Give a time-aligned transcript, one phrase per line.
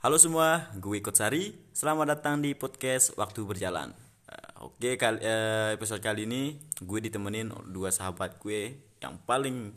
[0.00, 1.52] Halo semua, gue Ikut Sari.
[1.76, 3.92] Selamat datang di podcast Waktu Berjalan.
[4.24, 9.76] Eh, Oke, kali, eh, episode kali ini gue ditemenin dua sahabat gue yang paling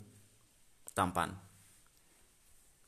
[0.96, 1.36] tampan.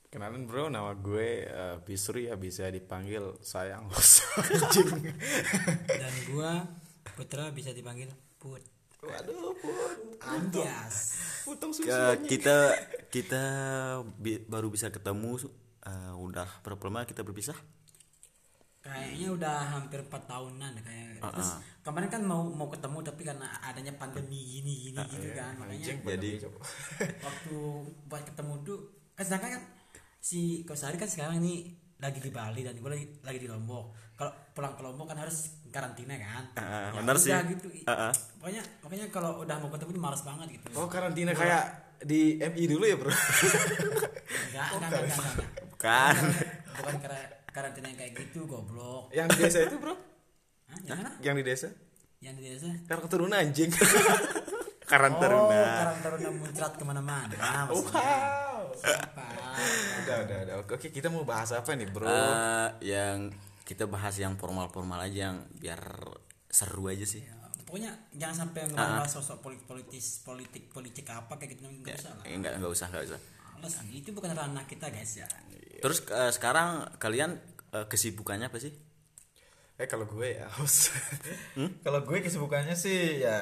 [0.09, 5.13] Kenalin bro, nama gue eh, Bisri ya bisa dipanggil sayang anjing.
[5.85, 6.65] dan gua
[7.17, 8.09] Putra bisa dipanggil
[8.41, 8.65] Put
[9.05, 11.15] Waduh, pun Anjas
[12.27, 12.57] kita
[13.07, 13.43] kita
[14.19, 15.37] bi- baru bisa ketemu
[15.87, 17.57] eh, udah berapa lama kita berpisah?
[18.79, 21.51] kayaknya udah hampir 4 tahunan deh kayak terus
[21.83, 26.39] kemarin kan mau mau ketemu tapi karena adanya pandemi gini gini gitu kan makanya Jadi
[27.27, 27.57] waktu
[28.07, 28.79] buat ketemu tuh
[29.13, 29.63] kan sedangkan kan
[30.21, 31.67] si Kosari kan sekarang ini
[31.99, 35.39] lagi di Bali dan gue lagi lagi di Lombok kalau pulang ke Lombok kan harus
[35.67, 37.35] karantina kan Ah, Ya benar sih.
[37.35, 38.13] gitu Ah, ah.
[38.39, 41.65] pokoknya pokoknya kalau udah mau ketemu tuh males banget gitu Oh karantina kayak
[41.99, 43.11] di MI dulu ya bro.
[43.11, 43.19] enggak
[44.69, 45.51] enggak enggak enggak, enggak.
[45.77, 46.15] Bukan.
[46.73, 49.93] bukan karena karantina yang kayak gitu goblok Yang di desa itu bro?
[50.67, 51.69] Hah, yang mana Yang di desa?
[52.17, 53.69] yang di desa Karena keturunan anjing.
[54.91, 55.59] Karena Oh, teruna.
[55.59, 57.35] karang taruna muncrat ke mana-mana.
[57.35, 58.71] Nah, wow.
[59.99, 60.55] Udah udah udah.
[60.63, 62.07] Oke oke, kita mau bahas apa nih bro?
[62.07, 63.35] Eh, yang
[63.67, 65.83] kita bahas yang formal-formal aja yang biar
[66.47, 67.19] seru aja sih.
[67.19, 67.35] Ya,
[67.67, 72.25] pokoknya jangan sampai ngebahas sosok politik politis politik politik apa kayak gitu nggak usah lah.
[72.31, 73.21] Enggak enggak usah enggak usah.
[73.59, 75.27] Males, itu bukan ranah kita guys ya.
[75.87, 77.39] Terus eh, sekarang kalian
[77.71, 78.75] eh, kesibukannya apa sih?
[79.79, 80.91] Eh kalau gue ya haus.
[81.55, 83.39] Kalau gue kesibukannya sih ya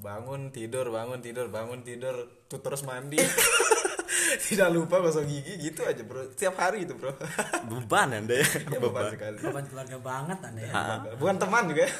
[0.00, 3.20] bangun tidur bangun tidur bangun tidur tuh terus mandi.
[4.48, 6.24] Tidak lupa gosok gigi gitu aja bro.
[6.32, 7.12] Setiap hari itu bro.
[7.68, 8.48] Beban Anda ya.
[8.64, 9.36] Ya, beban sekali.
[9.44, 10.72] Beban keluarga banget anda ya.
[11.20, 11.84] Bukan teman juga.
[11.84, 11.92] ya.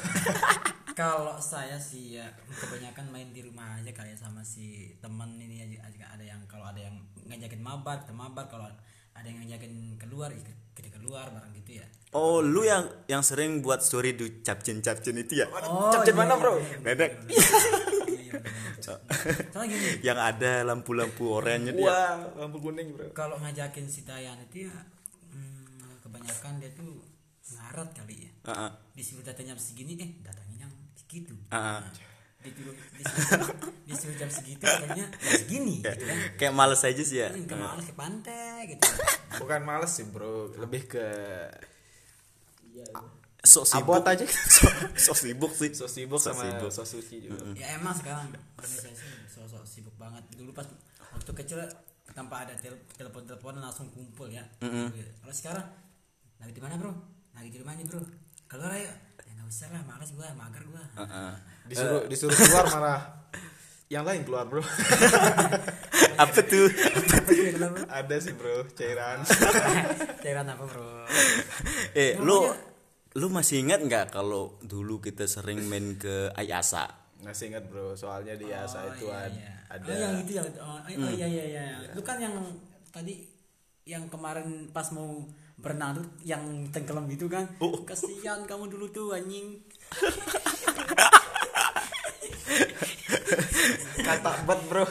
[0.99, 5.87] Kalau saya sih ya kebanyakan main di rumah aja kayak sama si teman ini aja,
[5.87, 8.67] aja ada yang kalau ada yang ngajakin mabar kita mabar kalau
[9.19, 10.41] ada yang ngajakin keluar ya
[10.73, 11.87] kita keluar bareng gitu ya.
[12.15, 15.47] Oh, lu yang yang sering buat story di capcin-capcin itu ya?
[15.51, 16.53] Oh, Capcin iya, mana iya, bro?
[16.55, 16.79] iya, iya.
[16.81, 17.11] Bebek.
[18.29, 18.39] Iya.
[19.53, 21.85] Soalnya gini, yang ada lampu-lampu oranye dia.
[21.85, 23.11] Wah lampu kuning bro.
[23.13, 24.73] kalau ngajakin si Dayan itu ya
[25.33, 27.03] hmm, kebanyakan dia tuh
[27.49, 28.71] ngaret kali ya Heeh.
[28.93, 31.81] disuruh datang jam segini eh datangnya jam segitu Heeh.
[32.39, 33.47] Disuruh, disuruh,
[33.83, 37.29] disuruh jam segitu katanya jam segini gitu kan Kayak males aja sih ya.
[37.29, 38.83] ke males ke pantai gitu
[39.37, 40.51] Bukan males sih bro.
[40.55, 41.05] Lebih ke
[43.39, 44.25] Sok sibuk abot aja.
[44.27, 45.71] Sok sok sibuk sih.
[45.71, 46.69] So sibuk Sok sama sibuk.
[46.69, 47.39] so suci juga.
[47.55, 50.67] ya emang sekarang organisasi sosok sibuk banget dulu pas
[51.09, 51.59] waktu kecil
[52.11, 55.63] tanpa ada tel telepon teleponan langsung kumpul ya kalau sekarang
[56.35, 56.91] lagi di mana bro
[57.31, 58.03] lagi di rumah nih bro
[58.49, 58.89] keluar ayo
[59.21, 61.31] ya nggak usah lah males gua mager gua Heeh.
[61.69, 63.01] Disuruh disuruh keluar marah.
[63.89, 64.61] Yang lain keluar bro.
[66.23, 66.65] Apa tuh?
[66.65, 67.85] Apa sih keluar, bro?
[67.85, 69.21] Ada sih bro cairan.
[70.25, 71.05] cairan apa bro
[71.93, 72.49] eh, lu
[73.13, 76.89] lu masih ingat nggak kalau dulu kita sering main ke Ayasa?
[77.21, 77.93] Masih ingat bro.
[77.93, 79.53] Soalnya di Asa Oh, itu iya, iya.
[79.69, 79.85] ada.
[79.85, 82.33] oh, yang itu yang oh, oh, iya iya iya lu kan yang
[82.89, 83.25] tadi
[83.85, 85.21] yang kemarin pas mau
[85.59, 87.83] berenang tuh yang tenggelam itu kan Oh.
[87.83, 89.59] kasihan kamu dulu tuh anjing
[93.99, 94.83] Kata bet bro.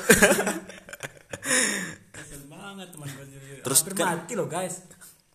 [2.09, 3.25] kasihan banget teman gue.
[3.61, 4.85] Terus Hampir kan- mati loh guys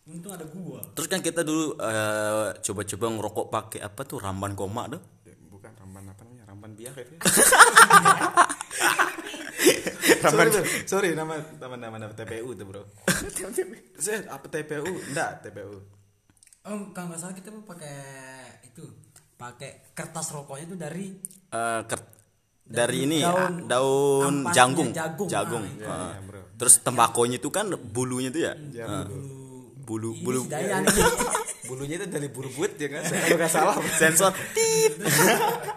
[0.04, 4.88] untung ada gua Terus kan kita dulu eh, coba-coba ngerokok pakai apa tuh ramban koma
[4.88, 5.02] tuh.
[5.50, 6.44] Bukan ramban apa namanya?
[6.46, 7.16] Ramban biak itu.
[10.24, 12.84] Ramban sorry, sorry nama nama nama, nama TPU tuh bro.
[14.00, 14.88] Saya apa TPU?
[15.06, 15.84] Enggak TPU.
[16.64, 17.92] oh kalau nggak salah kita mau pakai
[18.64, 18.88] itu
[19.36, 21.06] pakai kertas rokoknya itu dari
[21.50, 22.12] Eh, ker-
[22.64, 25.28] dari ini daun- daun ampasnya jagung, jagung.
[25.28, 25.64] jagung.
[25.64, 26.08] Ah, iya, Heeh.
[26.10, 26.42] iya, bro.
[26.56, 28.54] Terus tembakonya itu kan bulunya itu ya?
[28.72, 29.06] Ya, Heeh.
[29.78, 31.04] bulu bulu Dayan ini.
[31.64, 33.04] Bulunya itu dari bulu buat ya kan?
[33.04, 33.76] Kalau nggak salah.
[33.94, 35.00] sensor tit.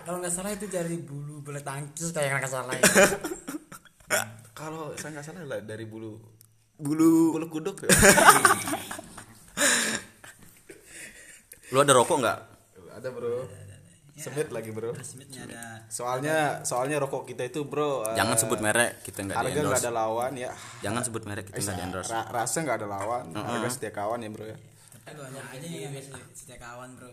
[0.02, 2.82] kalau nggak salah itu dari bulu bulu tangkis kayak nggak salah ya.
[4.56, 6.16] Kalau saya nggak salah lah dari bulu
[6.74, 7.84] bulu bulu kuduk.
[11.66, 12.38] lu ada rokok nggak
[12.96, 13.44] Ada bro.
[14.16, 14.96] Semit lagi bro.
[14.96, 18.00] Ada Soalnya soalnya rokok kita itu bro.
[18.16, 20.48] jangan sebut merek kita nggak di harga nggak ada lawan ya.
[20.80, 23.24] jangan sebut merek kita nggak di endorse Ra- rasa nggak ada lawan.
[23.30, 24.56] Harga setia kawan ya bro ya.
[25.04, 27.12] tapi banyak aja yang biasa setiap kawan bro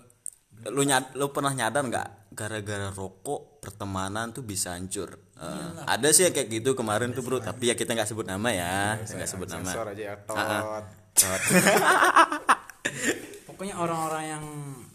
[0.64, 5.22] lu nyad lu pernah nyadar nggak gara-gara rokok pertemanan tuh bisa hancur.
[5.38, 7.38] Eh, ada sih yang kayak gitu kemarin tuh bro.
[7.40, 8.98] Tapi ya kita nggak sebut nama ya.
[9.00, 9.70] Nggak sebut nama.
[9.70, 10.16] aja ya.
[10.26, 10.86] Tot.
[11.14, 11.42] Tot.
[13.64, 14.46] pokoknya orang-orang yang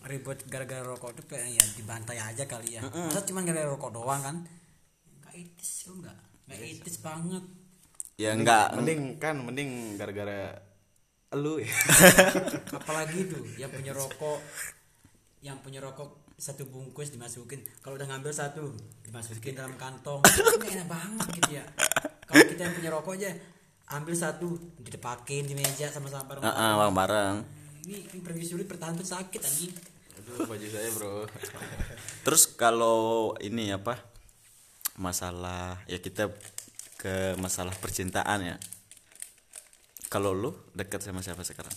[0.04, 2.82] ribut gara-gara rokok itu kayak ya dibantai aja kali ya.
[2.84, 4.36] Masa cuma gara-gara rokok doang kan?
[5.22, 6.18] Nggak etis lu nggak?
[6.50, 7.44] Nggak etis banget.
[8.18, 8.76] Ya nggak.
[8.76, 10.58] Mending kan mending gara-gara
[11.32, 11.70] lu ya.
[12.82, 14.40] Apalagi tuh yang punya rokok
[15.40, 17.60] yang punya rokok satu bungkus dimasukin.
[17.82, 18.70] Kalau udah ngambil satu
[19.02, 20.22] dimasukin dalam kantong.
[20.62, 21.64] Ini enak banget gitu ya.
[22.24, 23.30] Kalau kita yang punya rokok aja
[23.88, 26.44] ambil satu didepakin di meja sama-sama bareng.
[26.44, 27.36] Ah, ah, bareng-bareng
[27.88, 29.72] ini, ini pergi sulit bertahan tuh sakit anjing.
[30.20, 31.24] Aduh baju saya bro.
[32.28, 33.96] Terus kalau ini apa
[35.00, 36.28] masalah ya kita
[37.00, 38.56] ke masalah percintaan ya.
[40.12, 41.72] Kalau lu dekat sama siapa sekarang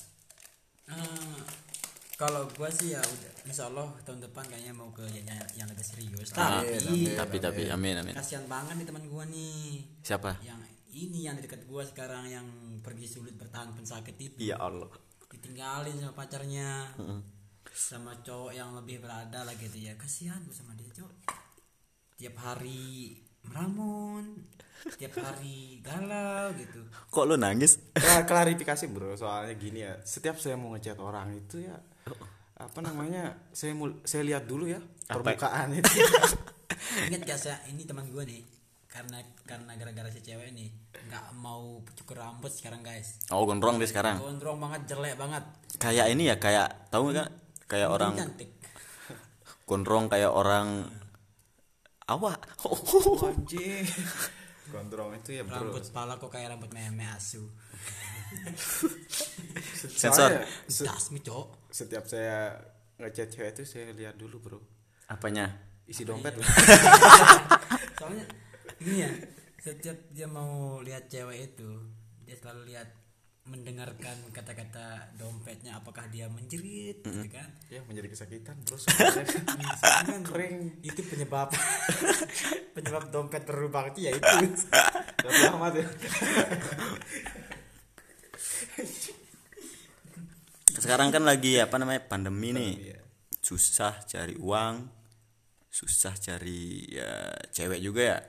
[2.21, 5.25] kalau gua sih ya udah insya Allah tahun depan kayaknya mau ke yang,
[5.57, 6.29] yang lebih serius.
[6.29, 8.05] Tapi tapi tapi amin.
[8.05, 9.81] amin kasihan banget nih teman gua nih.
[10.05, 10.37] Siapa?
[10.45, 10.61] Yang
[10.93, 12.45] ini yang di dekat gua sekarang yang
[12.85, 14.37] pergi sulit bertahan pun sakit itu.
[14.37, 14.93] Ya Allah.
[15.33, 16.93] Ditinggalin sama pacarnya.
[17.73, 19.97] Sama cowok yang lebih berada lah gitu ya.
[19.97, 21.13] Kasihan gua sama dia cowok.
[22.21, 24.45] Tiap hari meramun
[24.97, 26.85] tiap hari galau gitu.
[27.09, 27.81] Kok lu nangis?
[27.97, 29.17] Kla- klarifikasi bro.
[29.17, 31.77] Soalnya gini ya setiap saya mau ngechat orang itu ya
[32.61, 33.35] apa namanya?
[33.51, 35.89] Saya mau saya lihat dulu ya permukaan itu.
[37.09, 38.41] Ingat gak saya ini teman gua nih.
[38.91, 40.67] Karena karena gara-gara si cewek ini
[41.07, 43.23] nggak mau cukur rambut sekarang guys.
[43.31, 44.19] Oh gondrong dia sekarang?
[44.19, 45.43] Gondrong banget jelek banget.
[45.79, 47.29] Kayak ini ya kayak tahu nggak?
[47.71, 48.51] Kayak orang cantik.
[49.63, 50.91] gondrong kayak orang
[52.11, 52.43] awak.
[53.23, 53.87] Anjing
[54.71, 55.59] gondrong itu ya bro.
[55.59, 57.43] Rambut kepala kok kayak rambut meme asu.
[59.99, 60.47] Sensor.
[60.65, 62.55] Dasmi cowok setiap saya
[62.99, 64.59] ngechat cewek itu saya lihat dulu bro.
[65.11, 65.51] Apanya?
[65.87, 66.39] Isi dompet.
[66.39, 66.43] Bro.
[67.99, 68.25] soalnya
[68.81, 69.11] ini ya
[69.61, 71.69] setiap dia mau lihat cewek itu
[72.25, 72.87] dia selalu lihat
[73.51, 77.51] mendengarkan kata-kata dompetnya apakah dia menjerit gitu kan?
[77.67, 80.79] Ya menjadi kesakitan kan kering.
[80.79, 81.51] itu penyebab.
[82.75, 84.63] Penyebab dompet berubah itu ya itu.
[85.51, 85.87] Ahmad ya
[90.81, 92.73] sekarang kan lagi apa namanya pandemi nih.
[92.73, 92.99] Iya.
[93.41, 94.85] susah cari uang
[95.65, 98.19] susah cari ya cewek juga ya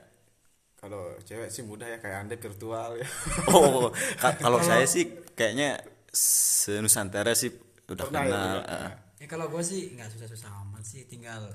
[0.83, 3.07] kalau cewek sih mudah ya kayak anda virtual ya.
[3.49, 3.87] Oh
[4.17, 5.79] ka- kalau saya sih kayaknya
[6.11, 8.79] senusantara sih udah Pernah ya, kenal udah.
[8.83, 8.91] eh.
[9.17, 11.47] ya kalau gue sih nggak susah-susah amat sih tinggal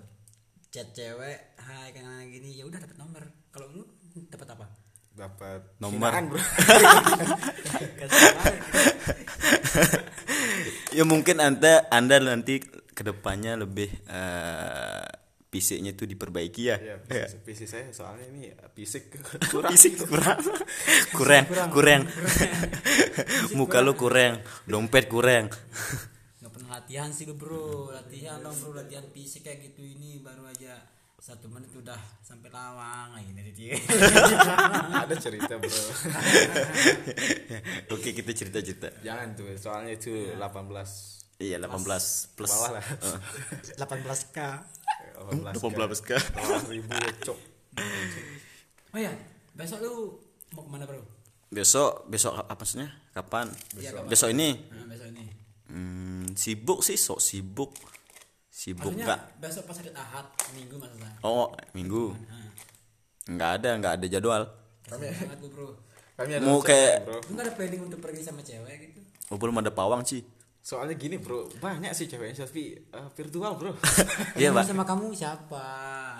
[0.68, 3.22] chat cewek hai kayak gini ya udah dapat nomor.
[3.48, 3.84] Kalau lu
[4.26, 4.66] dapat apa?
[5.12, 6.08] Dapat Nomor.
[6.08, 6.40] hinaan, bro.
[10.90, 15.06] Ya mungkin anda anda nanti ke depannya lebih eh,
[15.48, 16.76] fisiknya itu diperbaiki ya?
[16.76, 19.16] Ya visi, visi saya soalnya ini fisik
[19.52, 19.72] kurang.
[19.72, 20.38] Fisik kurang.
[21.12, 22.02] Kurang kurang.
[23.58, 25.48] muka lu kurang dompet kurang.
[26.38, 27.88] Nggak pernah latihan sih lu bro.
[27.92, 28.76] Latihan dong bro.
[28.76, 30.76] Latihan fisik kayak gitu ini baru aja
[31.18, 33.16] satu menit udah sampai lawang.
[33.16, 33.74] Aja dari dia.
[35.08, 35.84] Ada cerita bro.
[37.96, 42.52] Oke kita cerita cerita jangan tuh soalnya itu 18 iya 18 plus.
[42.52, 42.84] Bawah lah.
[43.80, 44.38] 18 k
[45.18, 46.10] 18 18 k.
[46.68, 47.38] Ribu ya cok.
[48.88, 49.12] Oh ya
[49.52, 49.92] besok lu
[50.52, 51.02] mau ke mana bro?
[51.48, 52.88] Besok besok apa maksudnya?
[53.10, 53.48] Kapan?
[53.74, 54.08] Iya, kapan?
[54.08, 54.48] besok ini?
[54.68, 55.24] Nah, besok ini.
[55.68, 57.72] Hmm, sibuk sih sok sibuk.
[58.48, 59.20] Sibuk maksudnya nggak?
[59.38, 61.10] besok pas hari ahad minggu maksudnya?
[61.22, 62.14] Oh minggu.
[62.14, 62.48] Nah,
[63.28, 64.42] nggak ada nggak ada jadwal.
[64.84, 65.68] Kasihan banget bro.
[66.16, 67.18] Kami ada Mau kayak- bro?
[67.22, 69.00] Lu nggak ada planning untuk pergi sama cewek gitu?
[69.28, 70.24] Oh belum ada pawang sih
[70.68, 73.72] soalnya gini bro banyak sih ceweknya selfie eh, virtual bro.
[74.40, 74.68] Iya pak.
[74.68, 75.64] sama kamu siapa?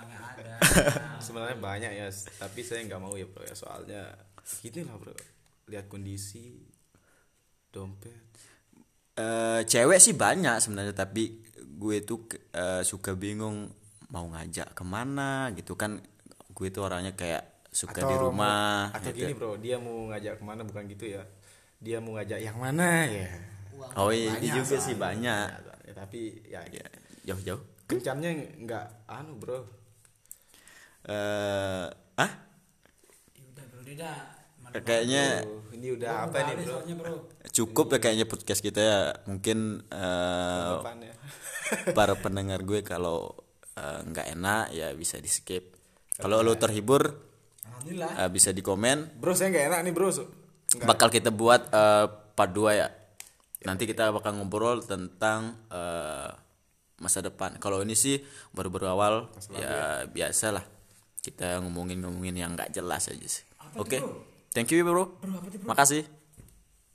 [0.08, 0.56] Nggak ada.
[1.24, 2.08] Sebenarnya banyak ya
[2.40, 3.52] tapi saya nggak mau ya bro ya.
[3.52, 4.08] Soalnya
[4.64, 5.12] gini lah bro.
[5.68, 6.64] Lihat kondisi
[7.68, 8.24] dompet.
[9.20, 12.24] Eh, cewek sih banyak sebenarnya tapi gue tuh
[12.56, 13.68] eh, suka bingung
[14.08, 16.00] mau ngajak ke mana gitu kan.
[16.56, 19.28] Gue tuh orangnya kayak suka di rumah atau gitu.
[19.28, 21.28] gini bro dia mau ngajak ke mana bukan gitu ya.
[21.84, 23.57] Dia mau ngajak yang mana ya
[23.94, 25.46] oh iya Banyak juga sih banyak.
[25.84, 26.84] Ya, tapi ya, ya
[27.24, 27.62] jauh-jauh.
[27.84, 29.64] kencannya nggak anu bro.
[31.04, 32.30] Eh ah?
[33.32, 34.18] Ya udah bro dia dah
[34.60, 36.66] Mana- kayaknya Bro, ini udah Gua apa nih bro?
[36.68, 37.14] soalnya, bro.
[37.48, 39.00] Cukup ya kayaknya podcast kita ya.
[39.24, 41.14] Mungkin eh, Depan ya.
[41.98, 43.32] para pendengar gue kalau
[43.74, 45.72] eh, nggak enak ya bisa di skip
[46.14, 47.00] kalau lo terhibur
[47.64, 48.10] alhamdulillah.
[48.20, 49.16] eh, bisa di komen.
[49.16, 50.08] Bro saya nggak enak nih bro.
[50.12, 52.04] Nggak bakal kita buat eh,
[52.36, 52.88] part 2 ya
[53.66, 56.30] nanti kita bakal ngobrol tentang eh,
[56.98, 57.56] masa depan.
[57.62, 58.18] Kalau ini sih
[58.54, 59.14] baru-baru awal
[59.54, 60.64] ya biasa lah
[61.22, 63.44] kita ngomongin ngomongin yang nggak jelas aja sih.
[63.78, 63.98] Oke?
[64.02, 64.24] bro?
[64.54, 65.14] thank you bro.
[65.18, 65.66] Bro, apa bro?
[65.68, 66.02] makasih